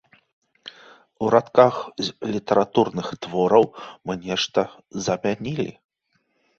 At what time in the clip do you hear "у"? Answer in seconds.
1.25-1.29